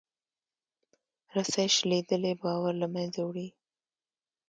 [1.35, 3.47] رسۍ شلېدلې باور له منځه وړي.